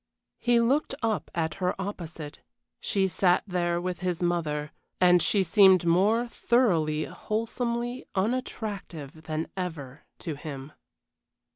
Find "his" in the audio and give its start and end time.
3.99-4.19